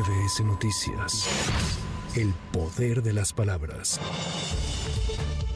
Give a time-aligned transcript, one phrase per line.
[0.00, 1.26] MBS Noticias.
[2.16, 4.00] El poder de las palabras.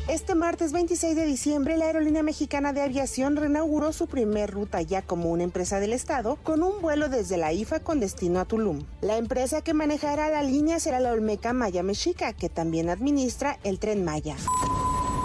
[0.07, 5.01] Este martes 26 de diciembre, la Aerolínea Mexicana de Aviación reinauguró su primer ruta ya
[5.01, 8.83] como una empresa del Estado con un vuelo desde la IFA con destino a Tulum.
[9.01, 13.79] La empresa que manejará la línea será la Olmeca Maya Mexica, que también administra el
[13.79, 14.37] tren Maya.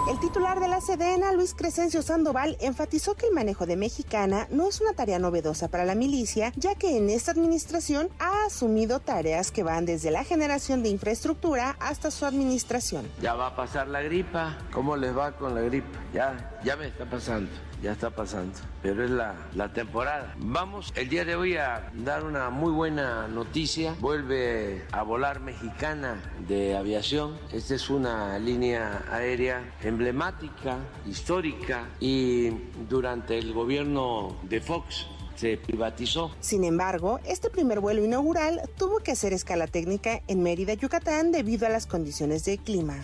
[0.10, 4.68] El titular de la Sedena, Luis Crescencio Sandoval, enfatizó que el manejo de Mexicana no
[4.68, 9.52] es una tarea novedosa para la milicia, ya que en esta administración ha asumido tareas
[9.52, 13.08] que van desde la generación de infraestructura hasta su administración.
[13.22, 14.58] Ya va a pasar la gripa.
[14.74, 16.00] ¿Cómo les va con la gripa?
[16.12, 20.36] Ya, ya me está pasando ya está pasando, pero es la, la, temporada.
[20.38, 23.96] Vamos el día de hoy a dar una muy buena noticia.
[24.00, 27.38] Vuelve a volar mexicana de aviación.
[27.54, 32.50] Esta es una línea aérea emblemática, histórica y
[32.90, 36.32] durante el gobierno de Fox se privatizó.
[36.42, 41.66] Sin embargo, este primer vuelo inaugural tuvo que hacer escala técnica en Mérida, Yucatán, debido
[41.66, 43.00] a las condiciones de clima.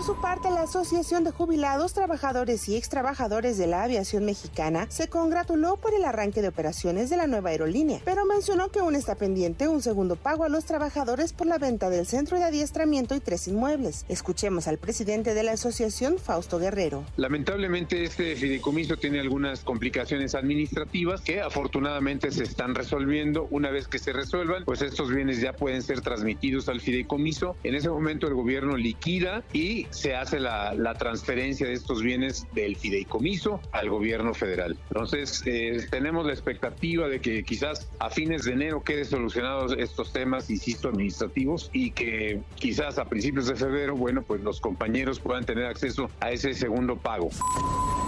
[0.00, 5.08] Por su parte, la Asociación de Jubilados, Trabajadores y Extrabajadores de la Aviación Mexicana se
[5.08, 9.14] congratuló por el arranque de operaciones de la nueva aerolínea, pero mencionó que aún está
[9.14, 13.20] pendiente un segundo pago a los trabajadores por la venta del centro de adiestramiento y
[13.20, 14.06] tres inmuebles.
[14.08, 17.04] Escuchemos al presidente de la asociación, Fausto Guerrero.
[17.18, 23.48] Lamentablemente, este fideicomiso tiene algunas complicaciones administrativas que afortunadamente se están resolviendo.
[23.50, 27.54] Una vez que se resuelvan, pues estos bienes ya pueden ser transmitidos al fideicomiso.
[27.64, 32.76] En ese momento el gobierno liquida y se hace la, transferencia de estos bienes del
[32.76, 34.76] fideicomiso al gobierno federal.
[34.88, 40.12] Entonces, eh, tenemos la expectativa de que quizás a fines de enero quede solucionados estos
[40.12, 45.44] temas, insisto, administrativos y que quizás a principios de febrero, bueno, pues los compañeros puedan
[45.44, 47.30] tener acceso a ese segundo pago.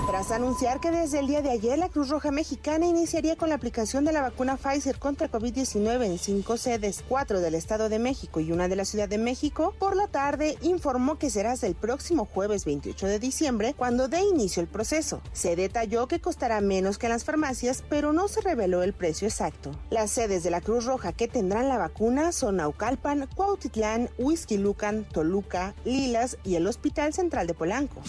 [0.06, 3.54] Tras anunciar que desde el día de ayer la Cruz Roja Mexicana iniciaría con la
[3.54, 8.40] aplicación de la vacuna Pfizer contra COVID-19 en cinco sedes, cuatro del Estado de México
[8.40, 12.24] y una de la Ciudad de México, por la tarde informó que será el próximo
[12.24, 15.20] jueves 28 de diciembre cuando dé inicio el proceso.
[15.32, 19.28] Se detalló que costará menos que en las farmacias, pero no se reveló el precio
[19.28, 19.70] exacto.
[19.90, 25.74] Las sedes de la Cruz Roja que tendrán la vacuna son Naucalpan, Cuautitlán, Huizquilucan, Toluca,
[25.84, 28.00] Lilas y el Hospital Central de Polanco.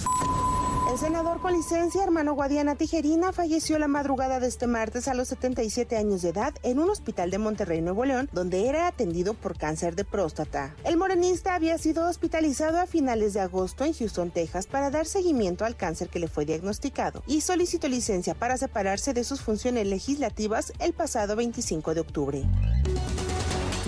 [0.93, 5.29] El senador con licencia, hermano Guadiana Tijerina, falleció la madrugada de este martes a los
[5.29, 9.57] 77 años de edad en un hospital de Monterrey, Nuevo León, donde era atendido por
[9.57, 10.75] cáncer de próstata.
[10.85, 15.65] El morenista había sido hospitalizado a finales de agosto en Houston, Texas, para dar seguimiento
[15.65, 20.73] al cáncer que le fue diagnosticado y solicitó licencia para separarse de sus funciones legislativas
[20.77, 22.43] el pasado 25 de octubre.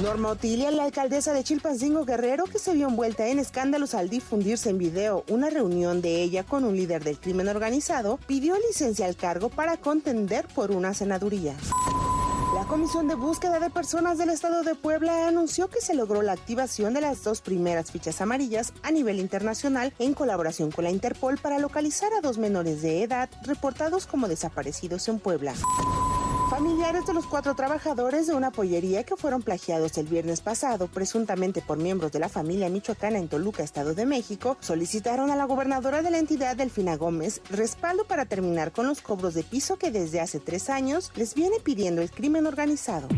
[0.01, 4.69] Norma Otilia, la alcaldesa de Chilpancingo Guerrero, que se vio envuelta en escándalos al difundirse
[4.69, 9.15] en video una reunión de ella con un líder del crimen organizado, pidió licencia al
[9.15, 11.55] cargo para contender por una senaduría.
[12.55, 16.33] La Comisión de Búsqueda de Personas del Estado de Puebla anunció que se logró la
[16.33, 21.37] activación de las dos primeras fichas amarillas a nivel internacional en colaboración con la Interpol
[21.37, 25.53] para localizar a dos menores de edad reportados como desaparecidos en Puebla.
[26.55, 31.61] Familiares de los cuatro trabajadores de una pollería que fueron plagiados el viernes pasado, presuntamente
[31.61, 36.01] por miembros de la familia michoacana en Toluca, Estado de México, solicitaron a la gobernadora
[36.01, 40.21] de la entidad, Delfina Gómez, respaldo para terminar con los cobros de piso que desde
[40.21, 43.09] hace tres años les viene pidiendo el crimen organizado.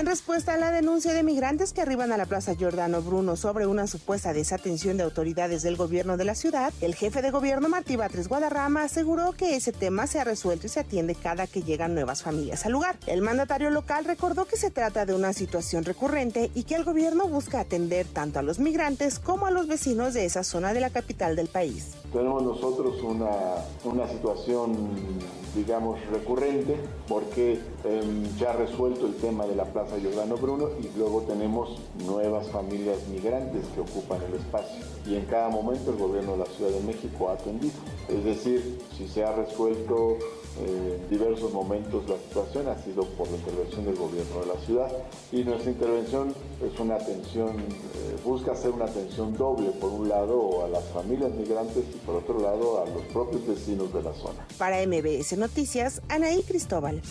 [0.00, 3.66] En respuesta a la denuncia de migrantes que arriban a la Plaza Giordano Bruno sobre
[3.66, 7.96] una supuesta desatención de autoridades del gobierno de la ciudad, el jefe de gobierno Martí
[7.96, 11.92] Batres Guadarrama aseguró que ese tema se ha resuelto y se atiende cada que llegan
[11.92, 12.96] nuevas familias al lugar.
[13.06, 17.28] El mandatario local recordó que se trata de una situación recurrente y que el gobierno
[17.28, 20.88] busca atender tanto a los migrantes como a los vecinos de esa zona de la
[20.88, 21.88] capital del país.
[22.10, 23.28] Tenemos nosotros una,
[23.84, 24.98] una situación
[25.54, 26.76] digamos, recurrente
[27.08, 31.78] porque em, ya ha resuelto el tema de la Plaza Giordano Bruno y luego tenemos
[32.06, 36.46] nuevas familias migrantes que ocupan el espacio y en cada momento el gobierno de la
[36.46, 37.74] Ciudad de México ha atendido.
[38.08, 40.18] Es decir, si se ha resuelto
[40.66, 44.90] en diversos momentos la situación ha sido por la intervención del gobierno de la ciudad
[45.32, 50.64] y nuestra intervención es una atención, eh, busca hacer una atención doble, por un lado
[50.64, 54.46] a las familias migrantes y por otro lado a los propios vecinos de la zona.
[54.58, 57.02] Para MBS Noticias, Anaí Cristóbal.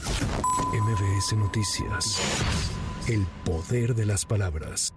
[0.74, 2.18] MBS Noticias,
[3.07, 4.94] el poder de las palabras.